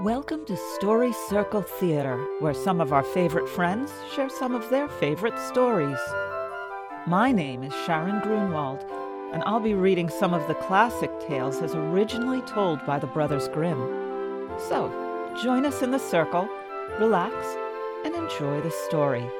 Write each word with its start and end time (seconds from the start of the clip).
Welcome 0.00 0.44
to 0.46 0.56
Story 0.74 1.12
Circle 1.12 1.62
Theater, 1.62 2.16
where 2.40 2.52
some 2.52 2.80
of 2.80 2.92
our 2.92 3.04
favorite 3.04 3.48
friends 3.48 3.92
share 4.12 4.28
some 4.28 4.52
of 4.52 4.68
their 4.68 4.88
favorite 4.88 5.38
stories. 5.38 6.00
My 7.06 7.30
name 7.30 7.62
is 7.62 7.72
Sharon 7.86 8.20
Grunwald, 8.20 8.84
and 9.32 9.44
I'll 9.46 9.60
be 9.60 9.74
reading 9.74 10.08
some 10.08 10.34
of 10.34 10.48
the 10.48 10.56
classic 10.56 11.12
tales 11.20 11.62
as 11.62 11.76
originally 11.76 12.42
told 12.42 12.84
by 12.84 12.98
the 12.98 13.06
Brothers 13.06 13.46
Grimm. 13.46 13.78
So, 14.68 14.90
join 15.40 15.64
us 15.64 15.80
in 15.80 15.92
the 15.92 16.00
circle, 16.00 16.48
relax, 16.98 17.32
and 18.04 18.16
enjoy 18.16 18.62
the 18.62 18.72
story. 18.72 19.30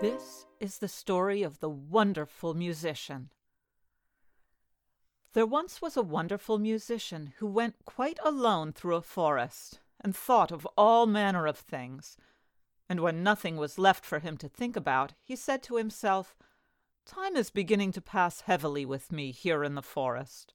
This 0.00 0.46
is 0.60 0.78
the 0.78 0.86
story 0.86 1.42
of 1.42 1.58
the 1.58 1.68
wonderful 1.68 2.54
musician. 2.54 3.30
There 5.34 5.46
once 5.46 5.82
was 5.82 5.96
a 5.96 6.02
wonderful 6.02 6.58
musician 6.58 7.34
who 7.36 7.46
went 7.46 7.84
quite 7.84 8.18
alone 8.24 8.72
through 8.72 8.96
a 8.96 9.02
forest 9.02 9.80
and 10.00 10.16
thought 10.16 10.50
of 10.50 10.66
all 10.76 11.06
manner 11.06 11.46
of 11.46 11.58
things. 11.58 12.16
And 12.88 13.00
when 13.00 13.22
nothing 13.22 13.56
was 13.56 13.78
left 13.78 14.04
for 14.04 14.20
him 14.20 14.38
to 14.38 14.48
think 14.48 14.74
about, 14.74 15.12
he 15.22 15.36
said 15.36 15.62
to 15.64 15.76
himself, 15.76 16.34
Time 17.04 17.36
is 17.36 17.50
beginning 17.50 17.92
to 17.92 18.00
pass 18.00 18.42
heavily 18.42 18.86
with 18.86 19.12
me 19.12 19.30
here 19.30 19.62
in 19.62 19.74
the 19.74 19.82
forest. 19.82 20.54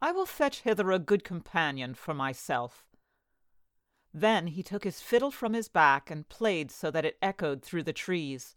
I 0.00 0.12
will 0.12 0.26
fetch 0.26 0.60
hither 0.60 0.90
a 0.90 0.98
good 0.98 1.22
companion 1.22 1.94
for 1.94 2.14
myself. 2.14 2.86
Then 4.14 4.48
he 4.48 4.62
took 4.62 4.84
his 4.84 5.00
fiddle 5.00 5.30
from 5.30 5.52
his 5.52 5.68
back 5.68 6.10
and 6.10 6.28
played 6.28 6.70
so 6.70 6.90
that 6.90 7.04
it 7.04 7.18
echoed 7.20 7.62
through 7.62 7.82
the 7.82 7.92
trees. 7.92 8.56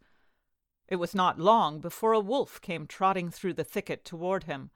It 0.88 0.96
was 0.96 1.14
not 1.14 1.38
long 1.38 1.80
before 1.80 2.12
a 2.12 2.20
wolf 2.20 2.60
came 2.60 2.86
trotting 2.86 3.30
through 3.30 3.54
the 3.54 3.64
thicket 3.64 4.04
toward 4.04 4.44
him. 4.44 4.70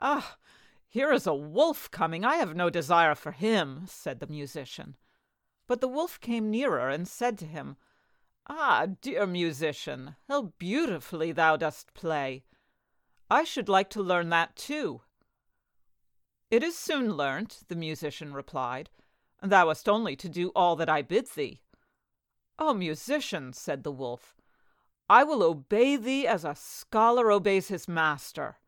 Ah, 0.00 0.36
here 0.88 1.12
is 1.12 1.26
a 1.26 1.34
wolf 1.34 1.90
coming. 1.90 2.24
I 2.24 2.36
have 2.36 2.54
no 2.54 2.70
desire 2.70 3.14
for 3.14 3.32
him, 3.32 3.84
said 3.86 4.20
the 4.20 4.26
musician. 4.26 4.96
But 5.66 5.80
the 5.80 5.88
wolf 5.88 6.20
came 6.20 6.50
nearer 6.50 6.88
and 6.88 7.08
said 7.08 7.38
to 7.38 7.46
him, 7.46 7.76
Ah, 8.46 8.86
dear 9.00 9.26
musician, 9.26 10.16
how 10.28 10.52
beautifully 10.58 11.32
thou 11.32 11.56
dost 11.56 11.94
play. 11.94 12.44
I 13.30 13.44
should 13.44 13.68
like 13.68 13.88
to 13.90 14.02
learn 14.02 14.28
that 14.28 14.54
too. 14.54 15.00
It 16.50 16.62
is 16.62 16.76
soon 16.76 17.14
learnt, 17.14 17.60
the 17.68 17.76
musician 17.76 18.34
replied. 18.34 18.90
Thou 19.42 19.68
hast 19.68 19.88
only 19.88 20.14
to 20.16 20.28
do 20.28 20.52
all 20.54 20.76
that 20.76 20.88
I 20.88 21.02
bid 21.02 21.28
thee. 21.28 21.62
O 22.58 22.74
musician, 22.74 23.52
said 23.52 23.82
the 23.82 23.90
wolf, 23.90 24.36
I 25.08 25.24
will 25.24 25.42
obey 25.42 25.96
thee 25.96 26.26
as 26.26 26.44
a 26.44 26.54
scholar 26.54 27.32
obeys 27.32 27.68
his 27.68 27.88
master. 27.88 28.58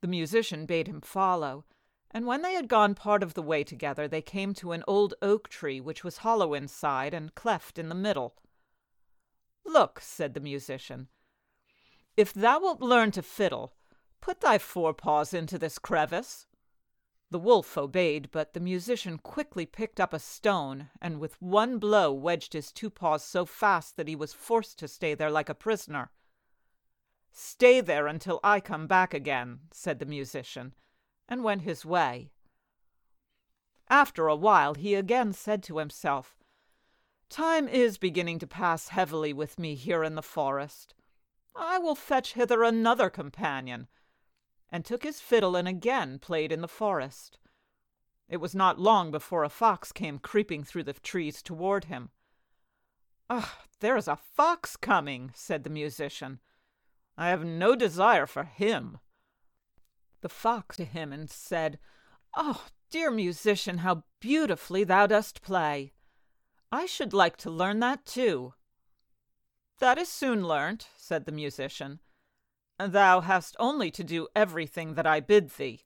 The 0.00 0.08
musician 0.08 0.66
bade 0.66 0.88
him 0.88 1.00
follow, 1.00 1.64
and 2.10 2.26
when 2.26 2.42
they 2.42 2.54
had 2.54 2.68
gone 2.68 2.94
part 2.94 3.22
of 3.22 3.34
the 3.34 3.42
way 3.42 3.62
together, 3.62 4.08
they 4.08 4.22
came 4.22 4.54
to 4.54 4.72
an 4.72 4.82
old 4.88 5.14
oak 5.22 5.48
tree 5.48 5.80
which 5.80 6.02
was 6.02 6.18
hollow 6.18 6.54
inside 6.54 7.14
and 7.14 7.34
cleft 7.34 7.78
in 7.78 7.88
the 7.88 7.94
middle. 7.94 8.34
Look, 9.64 10.00
said 10.00 10.34
the 10.34 10.40
musician, 10.40 11.08
if 12.16 12.32
thou 12.32 12.60
wilt 12.60 12.80
learn 12.80 13.12
to 13.12 13.22
fiddle, 13.22 13.74
put 14.20 14.40
thy 14.40 14.58
forepaws 14.58 15.32
into 15.32 15.58
this 15.58 15.78
crevice. 15.78 16.46
The 17.30 17.38
wolf 17.38 17.78
obeyed, 17.78 18.30
but 18.32 18.54
the 18.54 18.60
musician 18.60 19.18
quickly 19.18 19.64
picked 19.64 20.00
up 20.00 20.12
a 20.12 20.18
stone, 20.18 20.90
and 21.00 21.20
with 21.20 21.40
one 21.40 21.78
blow 21.78 22.12
wedged 22.12 22.54
his 22.54 22.72
two 22.72 22.90
paws 22.90 23.24
so 23.24 23.46
fast 23.46 23.96
that 23.96 24.08
he 24.08 24.16
was 24.16 24.32
forced 24.32 24.78
to 24.80 24.88
stay 24.88 25.14
there 25.14 25.30
like 25.30 25.48
a 25.48 25.54
prisoner. 25.54 26.10
Stay 27.32 27.80
there 27.80 28.06
until 28.06 28.40
I 28.42 28.60
come 28.60 28.86
back 28.86 29.14
again, 29.14 29.60
said 29.72 29.98
the 29.98 30.06
musician, 30.06 30.74
and 31.28 31.44
went 31.44 31.62
his 31.62 31.84
way. 31.84 32.30
After 33.88 34.28
a 34.28 34.36
while 34.36 34.74
he 34.74 34.94
again 34.94 35.32
said 35.32 35.62
to 35.64 35.78
himself, 35.78 36.36
Time 37.28 37.68
is 37.68 37.98
beginning 37.98 38.38
to 38.40 38.46
pass 38.46 38.88
heavily 38.88 39.32
with 39.32 39.58
me 39.58 39.74
here 39.74 40.02
in 40.02 40.16
the 40.16 40.22
forest. 40.22 40.94
I 41.54 41.78
will 41.78 41.94
fetch 41.94 42.34
hither 42.34 42.62
another 42.62 43.10
companion, 43.10 43.88
and 44.70 44.84
took 44.84 45.02
his 45.02 45.20
fiddle 45.20 45.56
and 45.56 45.68
again 45.68 46.18
played 46.18 46.52
in 46.52 46.60
the 46.60 46.68
forest. 46.68 47.38
It 48.28 48.38
was 48.38 48.54
not 48.54 48.78
long 48.78 49.10
before 49.10 49.42
a 49.42 49.48
fox 49.48 49.90
came 49.90 50.18
creeping 50.18 50.62
through 50.62 50.84
the 50.84 50.92
trees 50.92 51.42
toward 51.42 51.86
him. 51.86 52.10
Ah, 53.28 53.60
there 53.80 53.96
is 53.96 54.08
a 54.08 54.16
fox 54.16 54.76
coming, 54.76 55.32
said 55.34 55.64
the 55.64 55.70
musician. 55.70 56.40
I 57.20 57.28
have 57.28 57.44
no 57.44 57.76
desire 57.76 58.24
for 58.24 58.44
him. 58.44 58.98
The 60.22 60.30
fox 60.30 60.78
to 60.78 60.86
him 60.86 61.12
and 61.12 61.28
said, 61.28 61.78
Oh, 62.34 62.64
dear 62.90 63.10
musician, 63.10 63.78
how 63.78 64.04
beautifully 64.20 64.84
thou 64.84 65.06
dost 65.06 65.42
play. 65.42 65.92
I 66.72 66.86
should 66.86 67.12
like 67.12 67.36
to 67.38 67.50
learn 67.50 67.80
that 67.80 68.06
too. 68.06 68.54
That 69.80 69.98
is 69.98 70.08
soon 70.08 70.48
learnt, 70.48 70.88
said 70.96 71.26
the 71.26 71.32
musician. 71.32 72.00
Thou 72.78 73.20
hast 73.20 73.54
only 73.58 73.90
to 73.90 74.02
do 74.02 74.28
everything 74.34 74.94
that 74.94 75.06
I 75.06 75.20
bid 75.20 75.50
thee. 75.50 75.82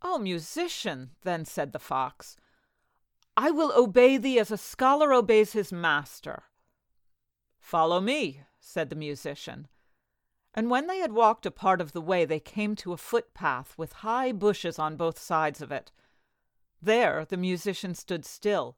O 0.00 0.16
musician, 0.16 1.10
then 1.20 1.44
said 1.44 1.72
the 1.72 1.78
fox, 1.78 2.34
I 3.36 3.50
will 3.50 3.74
obey 3.76 4.16
thee 4.16 4.38
as 4.38 4.50
a 4.50 4.56
scholar 4.56 5.12
obeys 5.12 5.52
his 5.52 5.70
master. 5.70 6.44
Follow 7.58 8.00
me, 8.00 8.40
said 8.58 8.88
the 8.88 8.96
musician 8.96 9.68
and 10.54 10.70
when 10.70 10.86
they 10.86 10.98
had 10.98 11.12
walked 11.12 11.46
a 11.46 11.50
part 11.50 11.80
of 11.80 11.92
the 11.92 12.00
way, 12.00 12.24
they 12.24 12.40
came 12.40 12.74
to 12.76 12.92
a 12.92 12.96
footpath 12.96 13.76
with 13.76 13.92
high 13.92 14.32
bushes 14.32 14.78
on 14.78 14.96
both 14.96 15.18
sides 15.18 15.60
of 15.60 15.70
it. 15.70 15.92
There 16.80 17.24
the 17.24 17.36
musician 17.36 17.94
stood 17.94 18.24
still, 18.24 18.76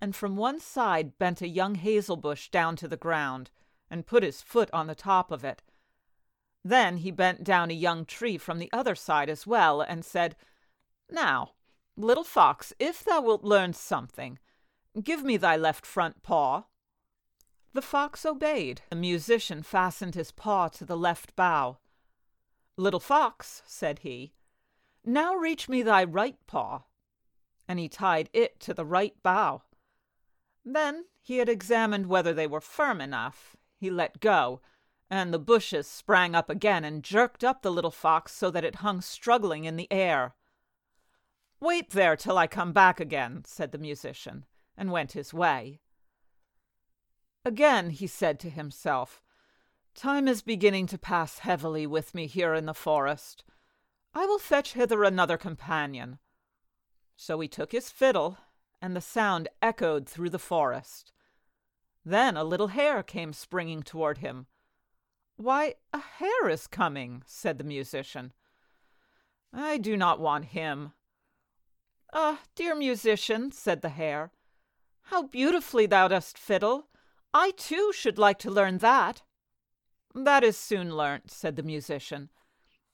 and 0.00 0.14
from 0.14 0.36
one 0.36 0.60
side 0.60 1.18
bent 1.18 1.42
a 1.42 1.48
young 1.48 1.76
hazel 1.76 2.16
bush 2.16 2.50
down 2.50 2.76
to 2.76 2.88
the 2.88 2.96
ground, 2.96 3.50
and 3.90 4.06
put 4.06 4.22
his 4.22 4.42
foot 4.42 4.70
on 4.72 4.86
the 4.86 4.94
top 4.94 5.30
of 5.30 5.44
it. 5.44 5.62
Then 6.64 6.98
he 6.98 7.10
bent 7.10 7.44
down 7.44 7.70
a 7.70 7.74
young 7.74 8.04
tree 8.04 8.38
from 8.38 8.58
the 8.58 8.70
other 8.72 8.94
side 8.94 9.28
as 9.28 9.46
well, 9.46 9.80
and 9.80 10.04
said, 10.04 10.36
Now, 11.10 11.52
little 11.96 12.24
fox, 12.24 12.72
if 12.78 13.04
thou 13.04 13.20
wilt 13.20 13.44
learn 13.44 13.72
something, 13.74 14.38
give 15.02 15.24
me 15.24 15.36
thy 15.36 15.56
left 15.56 15.84
front 15.84 16.22
paw. 16.22 16.64
The 17.74 17.82
fox 17.82 18.26
obeyed. 18.26 18.82
The 18.90 18.96
musician 18.96 19.62
fastened 19.62 20.14
his 20.14 20.30
paw 20.30 20.68
to 20.68 20.84
the 20.84 20.96
left 20.96 21.34
bough. 21.36 21.78
Little 22.76 23.00
fox, 23.00 23.62
said 23.66 24.00
he, 24.00 24.32
now 25.04 25.34
reach 25.34 25.68
me 25.68 25.82
thy 25.82 26.04
right 26.04 26.36
paw. 26.46 26.82
And 27.66 27.78
he 27.78 27.88
tied 27.88 28.28
it 28.32 28.60
to 28.60 28.74
the 28.74 28.84
right 28.84 29.14
bough. 29.22 29.62
Then 30.64 31.06
he 31.20 31.38
had 31.38 31.48
examined 31.48 32.06
whether 32.06 32.32
they 32.32 32.46
were 32.46 32.60
firm 32.60 33.00
enough. 33.00 33.56
He 33.76 33.90
let 33.90 34.20
go, 34.20 34.60
and 35.10 35.32
the 35.32 35.38
bushes 35.38 35.86
sprang 35.86 36.34
up 36.34 36.50
again 36.50 36.84
and 36.84 37.02
jerked 37.02 37.42
up 37.42 37.62
the 37.62 37.72
little 37.72 37.90
fox 37.90 38.32
so 38.32 38.50
that 38.50 38.64
it 38.64 38.76
hung 38.76 39.00
struggling 39.00 39.64
in 39.64 39.76
the 39.76 39.90
air. 39.90 40.34
Wait 41.60 41.90
there 41.90 42.16
till 42.16 42.38
I 42.38 42.46
come 42.46 42.72
back 42.72 43.00
again, 43.00 43.42
said 43.46 43.72
the 43.72 43.78
musician, 43.78 44.44
and 44.76 44.90
went 44.90 45.12
his 45.12 45.32
way. 45.32 45.80
Again 47.44 47.90
he 47.90 48.06
said 48.06 48.38
to 48.40 48.50
himself, 48.50 49.20
Time 49.94 50.26
is 50.26 50.42
beginning 50.42 50.86
to 50.88 50.98
pass 50.98 51.40
heavily 51.40 51.86
with 51.86 52.14
me 52.14 52.26
here 52.26 52.54
in 52.54 52.66
the 52.66 52.74
forest. 52.74 53.44
I 54.14 54.26
will 54.26 54.38
fetch 54.38 54.72
hither 54.72 55.04
another 55.04 55.36
companion. 55.36 56.18
So 57.16 57.40
he 57.40 57.48
took 57.48 57.72
his 57.72 57.90
fiddle, 57.90 58.38
and 58.80 58.96
the 58.96 59.00
sound 59.00 59.48
echoed 59.60 60.08
through 60.08 60.30
the 60.30 60.38
forest. 60.38 61.12
Then 62.04 62.36
a 62.36 62.44
little 62.44 62.68
hare 62.68 63.02
came 63.02 63.32
springing 63.32 63.82
toward 63.82 64.18
him. 64.18 64.46
Why, 65.36 65.74
a 65.92 65.98
hare 65.98 66.48
is 66.48 66.66
coming, 66.66 67.22
said 67.26 67.58
the 67.58 67.64
musician. 67.64 68.32
I 69.52 69.78
do 69.78 69.96
not 69.96 70.20
want 70.20 70.46
him. 70.46 70.92
Ah, 72.12 72.40
dear 72.54 72.74
musician, 72.74 73.52
said 73.52 73.82
the 73.82 73.90
hare, 73.90 74.32
how 75.06 75.24
beautifully 75.24 75.86
thou 75.86 76.08
dost 76.08 76.38
fiddle. 76.38 76.88
I 77.34 77.52
too 77.52 77.92
should 77.94 78.18
like 78.18 78.38
to 78.40 78.50
learn 78.50 78.78
that. 78.78 79.22
That 80.14 80.44
is 80.44 80.56
soon 80.56 80.94
learnt, 80.94 81.30
said 81.30 81.56
the 81.56 81.62
musician. 81.62 82.30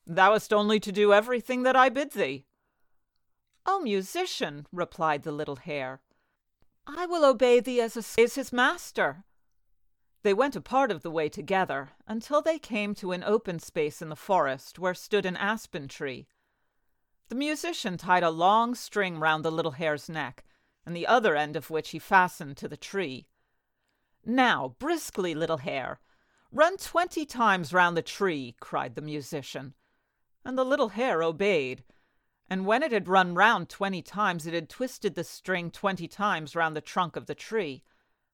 Thou 0.06 0.32
hast 0.32 0.52
only 0.52 0.78
to 0.80 0.92
do 0.92 1.12
everything 1.12 1.64
that 1.64 1.76
I 1.76 1.88
bid 1.88 2.12
thee. 2.12 2.46
O 3.66 3.80
musician, 3.80 4.66
replied 4.72 5.24
the 5.24 5.32
little 5.32 5.56
hare, 5.56 6.00
I 6.86 7.04
will 7.04 7.24
obey 7.24 7.60
thee 7.60 7.80
as 7.80 7.96
a 7.96 8.20
is 8.20 8.36
his 8.36 8.52
master. 8.52 9.24
They 10.22 10.32
went 10.32 10.56
a 10.56 10.60
part 10.60 10.90
of 10.90 11.02
the 11.02 11.10
way 11.10 11.28
together 11.28 11.90
until 12.06 12.40
they 12.40 12.58
came 12.58 12.94
to 12.94 13.12
an 13.12 13.22
open 13.22 13.58
space 13.58 14.00
in 14.00 14.08
the 14.08 14.16
forest 14.16 14.78
where 14.78 14.94
stood 14.94 15.26
an 15.26 15.36
aspen 15.36 15.88
tree. 15.88 16.26
The 17.28 17.34
musician 17.34 17.98
tied 17.98 18.22
a 18.22 18.30
long 18.30 18.74
string 18.74 19.18
round 19.20 19.44
the 19.44 19.52
little 19.52 19.72
hare's 19.72 20.08
neck, 20.08 20.44
and 20.86 20.96
the 20.96 21.06
other 21.06 21.36
end 21.36 21.56
of 21.56 21.68
which 21.68 21.90
he 21.90 21.98
fastened 21.98 22.56
to 22.56 22.68
the 22.68 22.76
tree. 22.76 23.26
Now, 24.24 24.74
briskly, 24.78 25.34
little 25.34 25.58
hare, 25.58 26.00
run 26.52 26.76
twenty 26.76 27.24
times 27.24 27.72
round 27.72 27.96
the 27.96 28.02
tree, 28.02 28.56
cried 28.60 28.94
the 28.94 29.02
musician. 29.02 29.74
and 30.44 30.56
the 30.56 30.64
little 30.64 30.88
hare 30.88 31.22
obeyed. 31.22 31.84
And 32.48 32.64
when 32.64 32.82
it 32.82 32.92
had 32.92 33.06
run 33.06 33.34
round 33.34 33.68
twenty 33.68 34.00
times, 34.00 34.46
it 34.46 34.54
had 34.54 34.70
twisted 34.70 35.14
the 35.14 35.24
string 35.24 35.70
twenty 35.70 36.08
times 36.08 36.56
round 36.56 36.74
the 36.74 36.80
trunk 36.80 37.16
of 37.16 37.26
the 37.26 37.34
tree. 37.34 37.82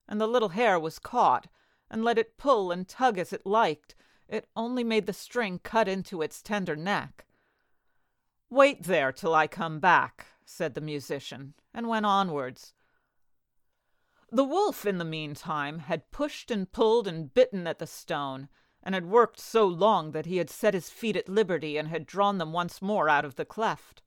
And 0.09 0.21
the 0.21 0.29
little 0.29 0.51
hare 0.51 0.79
was 0.79 1.01
caught, 1.01 1.49
and 1.91 2.05
let 2.05 2.19
it 2.19 2.37
pull 2.37 2.71
and 2.71 2.87
tug 2.87 3.19
as 3.19 3.33
it 3.33 3.45
liked, 3.45 3.97
it 4.29 4.49
only 4.55 4.85
made 4.85 5.07
the 5.07 5.13
string 5.13 5.59
cut 5.59 5.89
into 5.89 6.23
its 6.23 6.41
tender 6.41 6.77
neck. 6.77 7.27
Wait 8.49 8.85
there 8.85 9.11
till 9.11 9.35
I 9.35 9.49
come 9.49 9.81
back, 9.81 10.27
said 10.45 10.75
the 10.75 10.81
musician, 10.81 11.55
and 11.73 11.89
went 11.89 12.07
onwards. 12.07 12.73
The 14.35 14.43
wolf, 14.43 14.85
in 14.85 14.99
the 14.99 15.05
meantime, 15.05 15.79
had 15.79 16.11
pushed 16.11 16.51
and 16.51 16.73
pulled 16.73 17.07
and 17.07 17.33
bitten 17.33 17.69
at 17.69 17.79
the 17.79 17.87
stone, 17.87 18.49
and 18.83 18.93
had 18.93 19.07
worked 19.07 19.39
so 19.39 19.65
long 19.65 20.11
that 20.11 20.27
he 20.27 20.39
had 20.39 20.51
set 20.51 20.75
his 20.75 20.91
feet 20.91 21.15
at 21.17 21.29
liberty 21.29 21.77
and 21.77 21.87
had 21.87 22.05
drawn 22.05 22.39
them 22.39 22.53
once 22.53 22.83
more 22.83 23.09
out 23.09 23.25
of 23.25 23.37
the 23.37 23.45
cleft. 23.45 24.03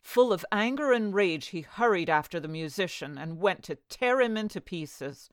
Full 0.00 0.32
of 0.32 0.46
anger 0.52 0.92
and 0.92 1.12
rage, 1.12 1.48
he 1.48 1.62
hurried 1.62 2.08
after 2.08 2.38
the 2.38 2.46
musician 2.46 3.18
and 3.18 3.40
went 3.40 3.64
to 3.64 3.78
tear 3.88 4.20
him 4.20 4.36
into 4.36 4.60
pieces. 4.60 5.30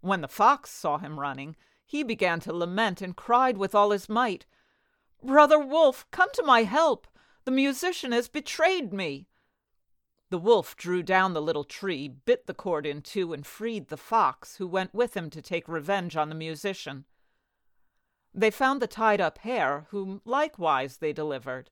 When 0.00 0.20
the 0.20 0.28
fox 0.28 0.70
saw 0.70 0.98
him 0.98 1.18
running, 1.18 1.56
he 1.84 2.04
began 2.04 2.38
to 2.42 2.52
lament 2.52 3.02
and 3.02 3.16
cried 3.16 3.58
with 3.58 3.74
all 3.74 3.90
his 3.90 4.08
might, 4.08 4.46
Brother 5.24 5.58
Wolf, 5.58 6.06
come 6.12 6.30
to 6.34 6.44
my 6.44 6.62
help! 6.62 7.08
The 7.46 7.50
musician 7.50 8.12
has 8.12 8.28
betrayed 8.28 8.92
me! 8.92 9.26
The 10.30 10.38
wolf 10.38 10.76
drew 10.76 11.02
down 11.02 11.32
the 11.32 11.40
little 11.40 11.64
tree, 11.64 12.08
bit 12.08 12.46
the 12.46 12.54
cord 12.54 12.84
in 12.84 13.00
two, 13.00 13.32
and 13.32 13.46
freed 13.46 13.88
the 13.88 13.96
fox, 13.96 14.56
who 14.56 14.66
went 14.66 14.92
with 14.92 15.16
him 15.16 15.30
to 15.30 15.40
take 15.40 15.66
revenge 15.68 16.16
on 16.16 16.28
the 16.28 16.34
musician. 16.34 17.06
They 18.34 18.50
found 18.50 18.82
the 18.82 18.86
tied 18.86 19.20
up 19.20 19.38
hare, 19.38 19.86
whom 19.90 20.20
likewise 20.24 20.98
they 20.98 21.14
delivered, 21.14 21.70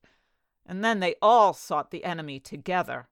and 0.64 0.82
then 0.82 1.00
they 1.00 1.16
all 1.20 1.52
sought 1.52 1.90
the 1.90 2.04
enemy 2.04 2.40
together. 2.40 3.08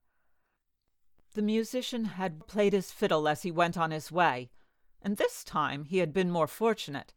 The 1.34 1.42
musician 1.42 2.06
had 2.06 2.46
played 2.46 2.72
his 2.72 2.90
fiddle 2.90 3.28
as 3.28 3.42
he 3.42 3.50
went 3.50 3.76
on 3.76 3.90
his 3.90 4.10
way, 4.10 4.50
and 5.02 5.16
this 5.18 5.44
time 5.44 5.84
he 5.84 5.98
had 5.98 6.14
been 6.14 6.30
more 6.30 6.46
fortunate. 6.46 7.12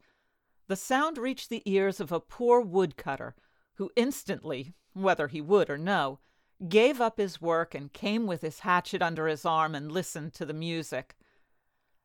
The 0.66 0.76
sound 0.76 1.16
reached 1.16 1.48
the 1.48 1.62
ears 1.64 1.98
of 1.98 2.12
a 2.12 2.20
poor 2.20 2.60
woodcutter, 2.60 3.34
who 3.74 3.90
instantly, 3.96 4.74
whether 4.92 5.28
he 5.28 5.40
would 5.40 5.70
or 5.70 5.78
no, 5.78 6.18
gave 6.66 7.00
up 7.00 7.18
his 7.18 7.40
work 7.40 7.74
and 7.74 7.92
came 7.92 8.26
with 8.26 8.42
his 8.42 8.60
hatchet 8.60 9.00
under 9.00 9.28
his 9.28 9.44
arm 9.44 9.74
and 9.74 9.92
listened 9.92 10.34
to 10.34 10.44
the 10.44 10.54
music. 10.54 11.16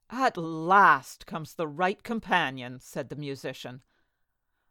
At 0.09 0.37
last 0.37 1.25
comes 1.25 1.53
the 1.53 1.67
right 1.67 2.03
companion, 2.03 2.79
said 2.79 3.09
the 3.09 3.15
musician, 3.15 3.81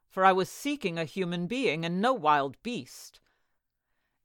for 0.08 0.24
I 0.24 0.32
was 0.32 0.48
seeking 0.48 0.98
a 0.98 1.04
human 1.04 1.46
being 1.46 1.84
and 1.84 2.00
no 2.00 2.12
wild 2.12 2.62
beast. 2.62 3.18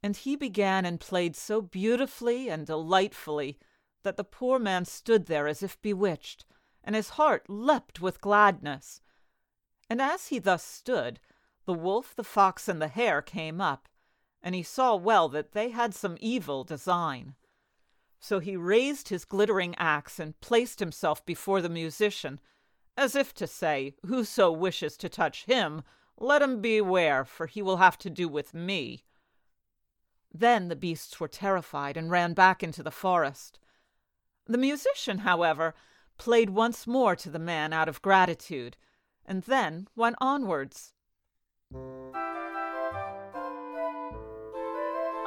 And 0.03 0.15
he 0.15 0.35
began 0.35 0.85
and 0.85 0.99
played 0.99 1.35
so 1.35 1.61
beautifully 1.61 2.49
and 2.49 2.67
delightfully 2.67 3.57
that 4.03 4.15
the 4.15 4.23
poor 4.23 4.59
man 4.59 4.85
stood 4.85 5.25
there 5.25 5.47
as 5.47 5.63
if 5.63 5.81
bewitched, 5.81 6.45
and 6.83 6.95
his 6.95 7.09
heart 7.11 7.49
leapt 7.49 7.99
with 7.99 8.21
gladness. 8.21 9.01
And 9.89 10.01
as 10.01 10.27
he 10.27 10.37
thus 10.37 10.63
stood, 10.63 11.19
the 11.65 11.73
wolf, 11.73 12.15
the 12.15 12.23
fox, 12.23 12.69
and 12.69 12.81
the 12.81 12.87
hare 12.89 13.21
came 13.21 13.59
up, 13.59 13.89
and 14.41 14.55
he 14.55 14.63
saw 14.63 14.95
well 14.95 15.29
that 15.29 15.51
they 15.51 15.69
had 15.69 15.93
some 15.93 16.17
evil 16.19 16.63
design. 16.63 17.35
So 18.19 18.39
he 18.39 18.55
raised 18.55 19.09
his 19.09 19.25
glittering 19.25 19.75
axe 19.75 20.19
and 20.19 20.39
placed 20.41 20.79
himself 20.79 21.25
before 21.25 21.61
the 21.61 21.69
musician, 21.69 22.39
as 22.95 23.15
if 23.15 23.33
to 23.35 23.47
say, 23.47 23.95
Whoso 24.05 24.51
wishes 24.51 24.97
to 24.97 25.09
touch 25.09 25.45
him, 25.45 25.83
let 26.19 26.41
him 26.41 26.61
beware, 26.61 27.23
for 27.25 27.45
he 27.45 27.61
will 27.61 27.77
have 27.77 27.97
to 27.99 28.09
do 28.09 28.27
with 28.27 28.53
me. 28.53 29.03
Then 30.33 30.67
the 30.67 30.75
beasts 30.75 31.19
were 31.19 31.27
terrified 31.27 31.95
and 31.95 32.11
ran 32.11 32.33
back 32.33 32.63
into 32.63 32.83
the 32.83 32.91
forest. 32.91 33.59
The 34.45 34.57
musician, 34.57 35.19
however, 35.19 35.75
played 36.17 36.49
once 36.49 36.87
more 36.87 37.15
to 37.15 37.29
the 37.29 37.39
man 37.39 37.73
out 37.73 37.87
of 37.87 38.01
gratitude, 38.01 38.77
and 39.25 39.43
then 39.43 39.87
went 39.95 40.15
onwards. 40.19 40.93